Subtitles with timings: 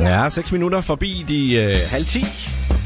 [0.00, 2.24] Ja, 6 minutter forbi de øh, halv 10.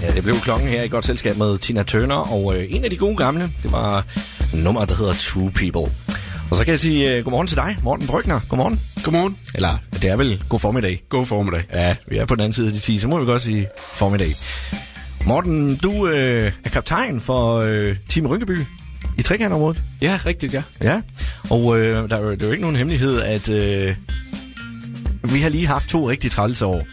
[0.03, 2.91] Ja, det blev klokken her i godt selskab med Tina Turner, og øh, en af
[2.91, 4.05] de gode gamle, det var
[4.55, 5.95] nummer, der hedder Two People.
[6.51, 8.41] Og så kan jeg sige øh, godmorgen til dig, Morten Brygner.
[8.49, 8.81] Godmorgen.
[9.05, 9.37] Godmorgen.
[9.55, 11.03] Eller, det er vel god formiddag.
[11.09, 11.63] God formiddag.
[11.73, 13.69] Ja, vi er på den anden side af de 10, så må vi godt sige
[13.93, 14.35] formiddag.
[15.27, 18.59] Morten, du øh, er kaptajn for øh, Team Rynkeby
[19.19, 19.83] i trekantområdet.
[20.03, 20.63] Ja, rigtigt, ja.
[20.83, 21.01] Ja,
[21.51, 23.95] og øh, der er jo, det er jo ikke nogen hemmelighed, at øh,
[25.33, 26.87] vi har lige haft to rigtig trælse år,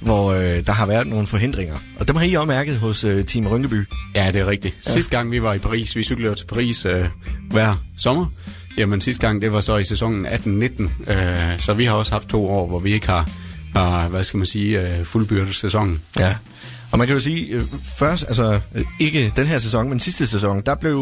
[0.00, 1.74] hvor øh, der har været nogle forhindringer.
[1.98, 3.88] Og dem har I også mærket hos øh, Team Rynkeby.
[4.14, 4.74] Ja, det er rigtigt.
[4.86, 4.92] Ja.
[4.92, 7.06] Sidste gang vi var i Paris, vi cyklede til Paris øh,
[7.50, 8.26] hver sommer.
[8.78, 11.12] Jamen sidste gang, det var så i sæsonen 18-19.
[11.12, 13.30] Øh, så vi har også haft to år, hvor vi ikke har,
[13.76, 16.00] har hvad skal man sige, øh, fuldbyrdet sæsonen.
[16.18, 16.34] Ja.
[16.92, 17.64] Og man kan jo sige, øh,
[17.98, 20.96] først, altså øh, ikke den her sæson, men sidste sæson, der blev,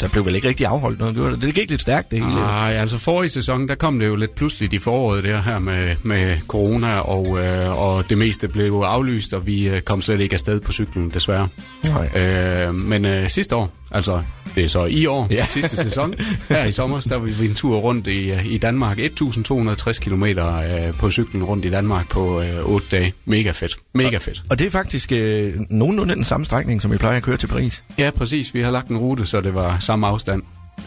[0.00, 1.42] der blev vel ikke rigtig afholdt noget, gjorde det?
[1.42, 2.34] Det gik lidt stærkt, det hele.
[2.34, 5.96] Nej, altså forrige sæson, der kom det jo lidt pludseligt i foråret der her med,
[6.02, 10.34] med corona, og, øh, og det meste blev aflyst, og vi øh, kom slet ikke
[10.34, 11.48] afsted på cyklen, desværre.
[11.84, 12.22] Nej.
[12.22, 14.22] Øh, men øh, sidste år, altså
[14.54, 15.46] det er så i år, Ja.
[15.54, 16.14] sidste sæson,
[16.48, 18.98] her i sommer, der var vi en tur rundt i, øh, i Danmark.
[18.98, 23.12] 1260 km øh, på cyklen rundt i Danmark på øh, 8 dage.
[23.24, 23.76] Mega fedt.
[23.94, 24.42] Mega fedt.
[24.50, 27.46] Og det er faktisk øh, nogenlunde den samme strækning, som vi plejer at køre til
[27.46, 27.84] Paris.
[27.98, 28.54] Ja, præcis.
[28.54, 30.42] Vi har lagt en rute, så det var samme afstand.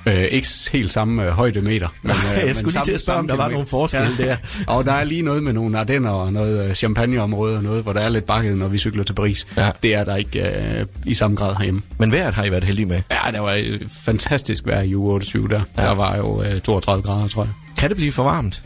[0.07, 1.87] Øh, ikke helt samme øh, højdemeter.
[2.01, 4.35] Men, jeg men skulle lige til at spørge, om der var nogle forskelle der.
[4.75, 7.93] Og der er lige noget med nogle ardenner og noget øh, champagneområde og noget, hvor
[7.93, 9.47] der er lidt bakket, når vi cykler til Paris.
[9.57, 9.69] Ja.
[9.83, 10.41] Det er der ikke
[10.79, 11.81] øh, i samme grad herhjemme.
[11.97, 13.01] Men vejret har I været heldige med.
[13.11, 15.61] Ja, det var øh, fantastisk vejr i uge 28 der.
[15.77, 15.83] Ja.
[15.83, 17.51] Der var jo øh, 32 grader, tror jeg.
[17.77, 18.61] Kan det blive for varmt?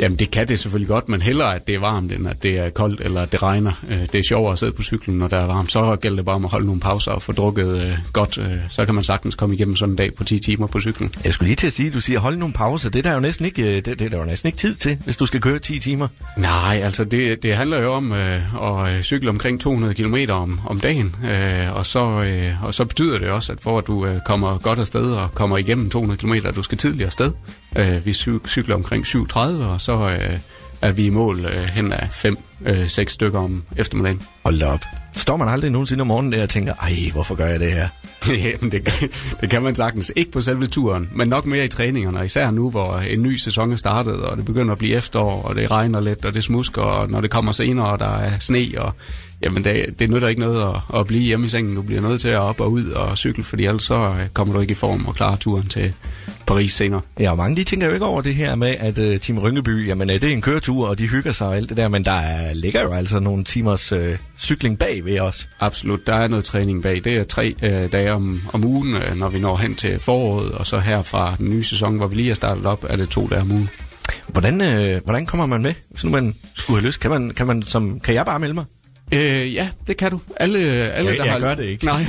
[0.00, 2.58] Jamen, det kan det selvfølgelig godt, men hellere, at det er varmt, end at det
[2.58, 3.72] er koldt, eller at det regner.
[3.90, 5.72] Øh, Det er sjovere at sidde på cyklen, når der er varmt.
[5.72, 8.38] Så gælder det bare om at holde nogle pauser og få drukket øh, godt.
[8.38, 11.10] øh, Så kan man sagtens komme igennem sådan en dag på 10 timer på cyklen.
[11.24, 12.90] Jeg skulle lige til at sige, at du siger, hold nogle pauser.
[12.90, 14.98] Det er der jo næsten ikke, det, det er der jo næsten ikke tid til,
[15.04, 16.08] hvis du skal køre 10 timer.
[16.36, 20.80] Nej, altså det, det handler jo om øh, at cykle omkring 200 km om, om
[20.80, 24.20] dagen, øh, og, så, øh, og så betyder det også, at for at du øh,
[24.26, 27.32] kommer godt afsted og kommer igennem 200 km, du skal tidligere afsted.
[27.78, 30.38] Øh, vi cy- cykler omkring 7.30, og så øh,
[30.82, 32.08] er vi i mål øh, hen af
[32.66, 34.22] 5-6 stykker om eftermiddagen.
[34.44, 34.80] Hold op.
[35.12, 37.88] Står man aldrig nogensinde om morgenen der og tænker, ej, hvorfor gør jeg det her?
[38.50, 39.08] Jamen, det, kan-
[39.40, 40.12] det kan man sagtens.
[40.16, 42.24] Ikke på selve turen, men nok mere i træningerne.
[42.24, 45.54] Især nu, hvor en ny sæson er startet, og det begynder at blive efterår, og
[45.56, 48.66] det regner lidt, og det smusker, og når det kommer senere, og der er sne,
[48.78, 48.92] og
[49.42, 51.74] jamen, det, det nytter ikke noget at, at blive hjemme i sengen.
[51.74, 54.54] Du bliver nødt til at op og ud og cykle, fordi ellers så øh, kommer
[54.54, 55.92] du ikke i form og klarer turen til
[56.46, 57.00] Paris senere.
[57.20, 59.88] Ja, og mange de tænker jo ikke over det her med, at uh, Team Rynkeby,
[59.88, 62.04] jamen uh, det er en køretur, og de hygger sig og alt det der, men
[62.04, 63.98] der er, ligger jo altså nogle timers uh,
[64.38, 65.48] cykling bag ved os.
[65.60, 67.04] Absolut, der er noget træning bag.
[67.04, 70.52] Det er tre øh, dage om, om ugen, øh, når vi når hen til foråret,
[70.52, 73.08] og så her fra den nye sæson, hvor vi lige er startet op, er det
[73.08, 73.68] to dage om ugen.
[74.26, 77.00] Hvordan, uh, hvordan kommer man med, hvis nu man skulle have lyst?
[77.00, 78.64] Kan, man, kan, man som, kan jeg bare melde mig?
[79.12, 80.20] Øh, ja, det kan du.
[80.36, 81.84] Alle, alle Jeg- der jeg har, gør det ikke.
[81.84, 82.04] Nej.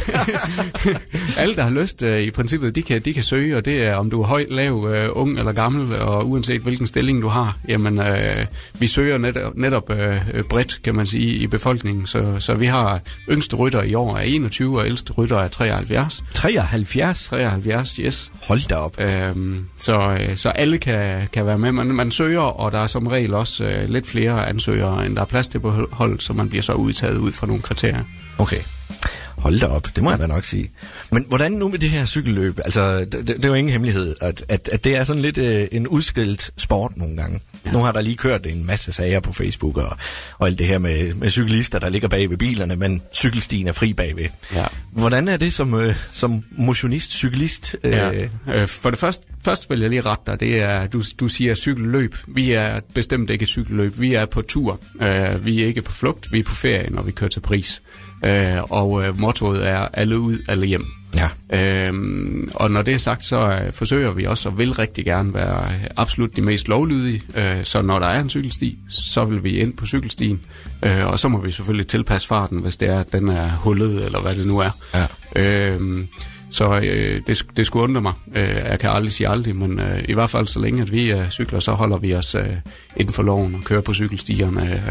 [1.37, 3.95] alle, der har lyst øh, i princippet, de kan, de kan søge, og det er,
[3.95, 7.57] om du er høj, lav, øh, ung eller gammel, og uanset hvilken stilling du har,
[7.67, 8.45] jamen, øh,
[8.79, 12.07] vi søger netop, netop øh, bredt, kan man sige, i befolkningen.
[12.07, 16.23] Så, så vi har yngste rytter i år er 21, og ældste rytter er 73.
[16.33, 17.23] 73?
[17.29, 18.31] 73, yes.
[18.43, 18.99] Hold da op.
[19.01, 21.71] Øhm, så, øh, så alle kan, kan være med.
[21.71, 25.21] Man, man søger, og der er som regel også øh, lidt flere ansøgere, end der
[25.21, 28.03] er plads til på holdet, så man bliver så udtaget ud fra nogle kriterier.
[28.37, 28.59] Okay.
[29.37, 30.71] Hold da op, det må jeg da nok sige.
[31.11, 32.59] Men hvordan nu med det her cykelløb?
[32.65, 35.37] Altså, det, det, det er jo ingen hemmelighed, at, at, at det er sådan lidt
[35.37, 37.39] øh, en udskilt sport nogle gange.
[37.65, 37.71] Ja.
[37.71, 39.97] Nu har der lige kørt en masse sager på Facebook og,
[40.37, 43.71] og alt det her med, med cyklister, der ligger bag ved bilerne, men cykelstien er
[43.71, 44.27] fri bagved.
[44.55, 44.65] Ja.
[44.91, 47.75] Hvordan er det som, øh, som motionist, cyklist?
[47.83, 48.11] Øh, Ja.
[48.47, 51.55] Øh, for det første, først vil jeg lige rette dig, det er, du, du siger
[51.55, 52.15] cykelløb.
[52.27, 53.99] Vi er bestemt ikke cykelløb.
[53.99, 54.79] Vi er på tur.
[55.01, 56.31] Øh, vi er ikke på flugt.
[56.31, 57.81] Vi er på ferie, når vi kører til Paris.
[58.25, 60.85] Øh, og øh, mottoet er alle ud, alle hjem.
[61.15, 61.29] Ja.
[61.87, 65.33] Øhm, og når det er sagt, så øh, forsøger vi også og vil rigtig gerne
[65.33, 67.21] være absolut de mest lovlydige.
[67.35, 70.41] Øh, så når der er en cykelsti, så vil vi ind på cykelstien.
[70.83, 74.05] Øh, og så må vi selvfølgelig tilpasse farten, hvis det er, at den er hullet,
[74.05, 74.71] eller hvad det nu er.
[75.35, 75.71] Ja.
[75.71, 76.07] Øhm,
[76.51, 78.13] så øh, det, det skulle undre mig.
[78.35, 81.11] Øh, jeg kan aldrig sige aldrig, men øh, i hvert fald så længe at vi
[81.11, 82.45] øh, cykler, så holder vi os øh,
[82.97, 84.81] inden for loven og kører på cykelstierne.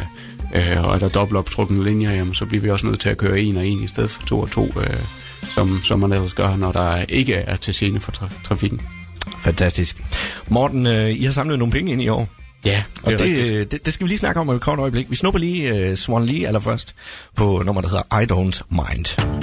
[0.55, 3.09] Øh, øh, og er der dobbelt optrukne linjer, jamen, så bliver vi også nødt til
[3.09, 4.97] at køre en og en i stedet for to og to, øh,
[5.55, 8.81] som, som man ellers gør, når der ikke er til scene for tra- trafikken.
[9.41, 10.03] Fantastisk.
[10.49, 12.29] Morten, øh, I har samlet nogle penge ind i år.
[12.65, 14.61] Ja, Og det er det, øh, det, det skal vi lige snakke om om et
[14.61, 15.11] kort øjeblik.
[15.11, 16.95] Vi snupper lige uh, Swan Lee allerførst
[17.37, 19.40] på nummer, der hedder I Don't Mind.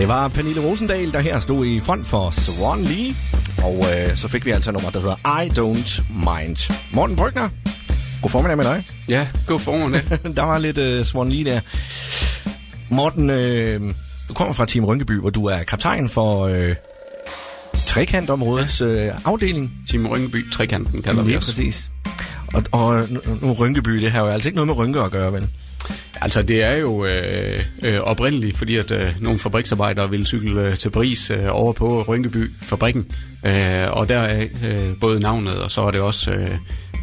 [0.00, 3.14] Det var Pernille Rosendal, der her stod i front for Swan Lee.
[3.64, 6.72] Og øh, så fik vi altså nummer, der hedder I Don't Mind.
[6.92, 7.48] Morten Brygner,
[8.22, 8.84] god formiddag med dig.
[9.08, 10.02] Ja, god formiddag.
[10.36, 11.60] der var lidt øh, Swan Lee der.
[12.90, 13.80] Morten, øh,
[14.28, 16.74] du kommer fra Team Rynkeby, hvor du er kaptajn for øh,
[17.74, 19.72] trekantområdets øh, afdeling.
[19.90, 21.46] Team Rynkeby, trekanten kalder vi os.
[21.46, 21.90] præcis.
[22.54, 25.32] Og, og nu, nu Rynkeby, det har jo altså ikke noget med rynker at gøre,
[25.32, 25.48] vel?
[26.20, 30.78] Altså, det er jo øh, øh, oprindeligt, fordi at øh, nogle fabriksarbejdere ville cykle øh,
[30.78, 33.06] til Paris øh, over på Rynkeby fabrikken.
[33.46, 36.50] Øh, og der er øh, både navnet, og så er det også øh,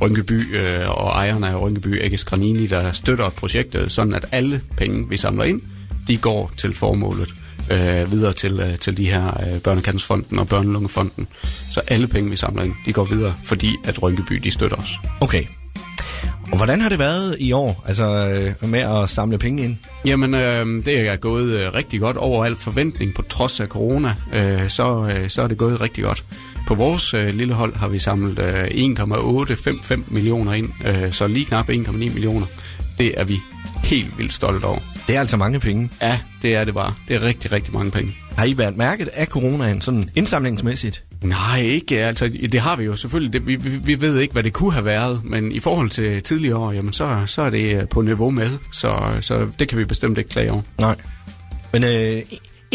[0.01, 5.09] Rynkeby øh, og ejerne af Rynkeby, Ægges Granini, der støtter projektet, sådan at alle penge,
[5.09, 5.62] vi samler ind,
[6.07, 7.29] de går til formålet
[7.71, 11.27] øh, videre til, øh, til de her øh, Børnekantsfonden og Børnelungefonden.
[11.74, 14.89] Så alle penge, vi samler ind, de går videre, fordi at Rynkeby, de støtter os.
[15.21, 15.44] Okay.
[16.52, 19.78] Og hvordan har det været i år, altså øh, med at samle penge ind?
[20.06, 24.16] Jamen, øh, det er gået øh, rigtig godt over al forventning på trods af corona.
[24.34, 26.24] Øh, så, øh, så er det gået rigtig godt.
[26.68, 31.46] På vores øh, lille hold har vi samlet øh, 1,855 millioner ind, øh, så lige
[31.46, 32.46] knap 1,9 millioner.
[32.98, 33.40] Det er vi
[33.84, 34.80] helt vildt stolte over.
[35.08, 35.90] Det er altså mange penge.
[36.02, 36.94] Ja, det er det bare.
[37.08, 38.16] Det er rigtig, rigtig mange penge.
[38.38, 41.04] Har I været mærket af coronaen, sådan indsamlingsmæssigt?
[41.22, 42.06] Nej, ikke.
[42.06, 43.34] Altså, det har vi jo selvfølgelig.
[43.34, 46.58] Det, vi, vi, ved ikke, hvad det kunne have været, men i forhold til tidligere
[46.58, 49.86] år, jamen, så, så er det øh, på niveau med, så, så det kan vi
[49.86, 50.62] bestemt ikke klage over.
[50.80, 50.96] Nej.
[51.74, 52.22] Men øh,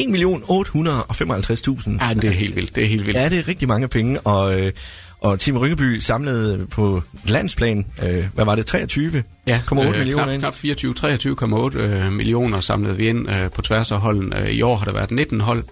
[0.00, 2.06] 1.855.000.
[2.06, 2.76] Ja, det er helt vildt.
[2.76, 3.18] Det er helt vildt.
[3.18, 4.72] Ja, det er rigtig mange penge, og, øh,
[5.20, 9.22] og Team Rynkeby samlede på landsplan, øh, hvad var det, 23?
[9.46, 10.42] Ja, 0,8 millioner knap, ind.
[10.42, 14.32] knap 24, 23,8 øh, millioner samlede vi ind øh, på tværs af holden.
[14.32, 15.64] Øh, I år har der været 19 hold,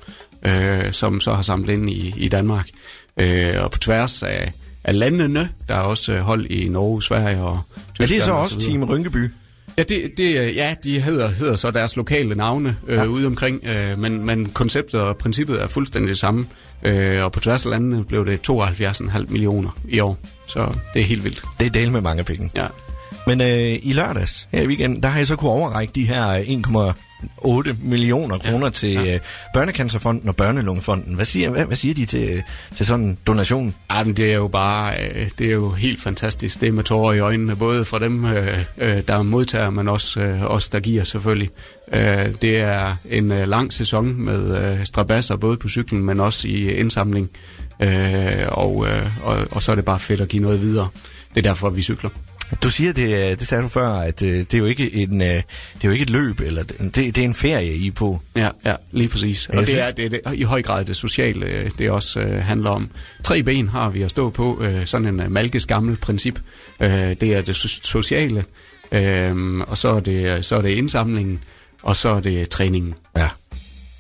[0.46, 2.68] øh, som så har samlet ind i, i Danmark.
[3.16, 4.52] Øh, og på tværs af,
[4.84, 7.60] af landene, der er også øh, hold i Norge, Sverige og
[7.94, 8.08] Tyskland.
[8.08, 8.72] det er så og også videre.
[8.72, 9.30] Team Rynkeby.
[9.78, 13.04] Ja, det, det, øh, ja, de hedder, hedder så deres lokale navne øh, ja.
[13.04, 16.46] ude omkring, øh, men, men konceptet og princippet er fuldstændig det samme.
[16.82, 20.18] Øh, og på tværs af landene blev det 72,5 millioner i år.
[20.46, 21.44] Så det er helt vildt.
[21.58, 22.50] Det er del med mange penge.
[22.54, 22.66] Ja.
[23.26, 26.34] Men øh, i lørdags, her i weekenden, der har jeg så kunne overrække de her
[27.22, 29.14] 1,8 millioner kroner ja, til ja.
[29.14, 29.20] Øh,
[29.54, 31.14] Børnecancerfonden og Børnelungefonden.
[31.14, 32.42] Hvad siger, hvad, hvad siger de til,
[32.76, 33.74] til sådan en donation?
[33.90, 36.60] Ej, men det er jo bare, øh, det er jo helt fantastisk.
[36.60, 40.20] Det er med tårer i øjnene, både fra dem, øh, øh, der modtager, men også
[40.20, 41.50] øh, os, der giver selvfølgelig.
[41.92, 46.48] Øh, det er en øh, lang sæson med øh, strabasser, både på cyklen, men også
[46.48, 47.30] i indsamling.
[47.82, 50.88] Øh, og, øh, og, og så er det bare fedt at give noget videre.
[51.34, 52.10] Det er derfor, vi cykler.
[52.62, 55.22] Du siger, det, øh, det sagde du før, at øh, det er jo ikke, en,
[55.22, 55.42] øh, det
[55.82, 58.20] er jo ikke et løb, eller det, det er en ferie, I er på.
[58.36, 59.48] Ja, ja, lige præcis.
[59.48, 62.90] Og det er, det, det, i høj grad det sociale, det også øh, handler om.
[63.24, 66.38] Tre ben har vi at stå på, øh, sådan en øh, malkes gammel princip.
[66.80, 68.44] Øh, det er det so- sociale,
[68.92, 71.40] øh, og så er, det, så er det indsamlingen,
[71.82, 72.94] og så er det træningen.
[73.16, 73.28] Ja.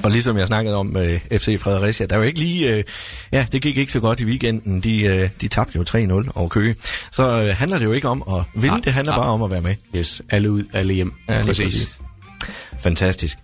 [0.02, 2.74] Og ligesom jeg snakkede om med FC Fredericia, der er jo ikke lige...
[2.74, 2.84] Øh,
[3.32, 4.80] ja, det gik ikke så godt i weekenden.
[4.80, 5.84] De, øh, de tabte jo
[6.24, 6.74] 3-0 over Køge.
[7.12, 9.20] Så øh, handler det jo ikke om at vinde, Nej, det handler nej.
[9.22, 9.74] bare om at være med.
[9.96, 11.12] Yes, alle ud, alle hjem.
[11.28, 12.00] Ja, lige præcis.
[12.80, 13.38] Fantastisk.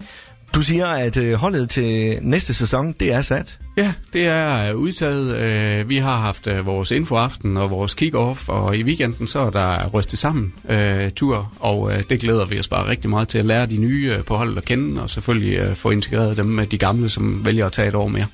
[0.56, 3.58] Du siger, at øh, holdet til næste sæson, det er sat.
[3.76, 5.36] Ja, det er øh, udtaget.
[5.36, 9.50] Øh, Vi har haft øh, vores infoaften og vores kick-off, og i weekenden så er
[9.50, 13.38] der rystet sammen øh, tur, og øh, det glæder vi os bare rigtig meget til
[13.38, 16.46] at lære de nye øh, på holdet at kende, og selvfølgelig øh, få integreret dem
[16.46, 18.26] med de gamle, som vælger at tage et år mere.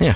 [0.00, 0.14] Ja.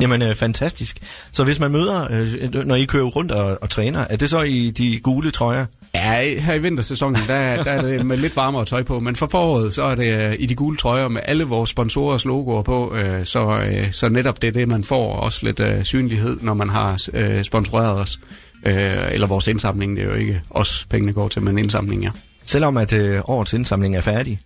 [0.00, 0.98] Jamen, øh, fantastisk.
[1.32, 4.42] Så hvis man møder, øh, når I kører rundt og, og træner, er det så
[4.42, 5.66] i de gule trøjer?
[5.94, 9.26] Ja, her i vintersæsonen, der, der er det med lidt varmere tøj på, men for
[9.26, 12.94] foråret, så er det øh, i de gule trøjer med alle vores sponsorers logoer på,
[12.94, 16.38] øh, så, øh, så netop det er det, man får, og også lidt øh, synlighed,
[16.40, 18.20] når man har øh, sponsoreret os.
[18.66, 22.10] Øh, eller vores indsamling, det er jo ikke os pengene går til, men indsamling, ja.
[22.44, 24.40] Selvom at øh, årets indsamling er færdig,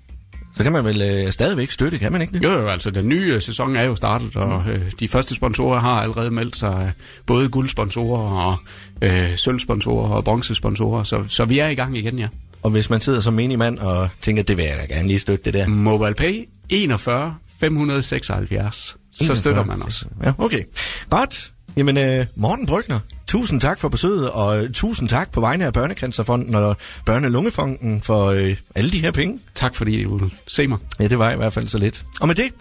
[0.57, 2.45] så kan man vel øh, stadigvæk støtte, kan man ikke det?
[2.45, 5.81] Jo, jo, altså den nye øh, sæson er jo startet, og øh, de første sponsorer
[5.81, 6.93] har allerede meldt sig, øh,
[7.27, 8.57] både guldsponsorer og
[9.03, 12.29] øh, sølvsponsorer og bronzesponsorer, så, så vi er i gang igen, ja.
[12.63, 15.19] Og hvis man sidder som menig mand og tænker, det vil jeg da gerne lige
[15.19, 15.67] støtte det der.
[15.67, 18.97] MobilePay 41 576.
[19.13, 20.07] Så støtter man os.
[20.25, 20.63] Ja, okay.
[21.11, 21.53] Godt.
[21.77, 22.99] Jamen, øh, Morten Brygner,
[23.31, 28.27] tusind tak for besøget, og øh, tusind tak på vegne af Børnecancerfonden og Børnelungefonden for
[28.27, 29.39] øh, alle de her penge.
[29.55, 30.79] Tak fordi du vil se mig.
[31.01, 32.03] Ja, det var i hvert fald så lidt.
[32.21, 32.53] Og med det,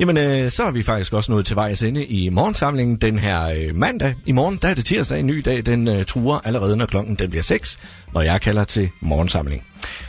[0.00, 3.48] jamen, øh, så er vi faktisk også nået til vejs ende i morgensamlingen den her
[3.48, 4.14] øh, mandag.
[4.26, 7.14] I morgen, der er det tirsdag, en ny dag, den øh, truer allerede, når klokken
[7.14, 7.78] den bliver 6,
[8.14, 9.64] når jeg kalder til morgensamling.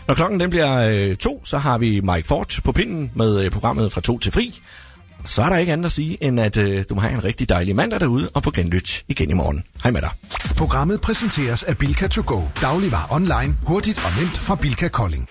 [0.08, 3.52] Når klokken den bliver øh, 2, så har vi Mike Ford på pinden med øh,
[3.52, 4.60] programmet fra 2 til fri.
[5.28, 7.50] Så er der ikke andet at sige, end at øh, du må have en rigtig
[7.50, 9.64] dejlig mandag derude, og på genlyt igen i morgen.
[9.84, 10.10] Hej med dig.
[10.58, 12.42] Programmet præsenteres af Bilka2Go.
[12.62, 15.30] Dagligvar online, hurtigt og nemt fra Bilka Kolding.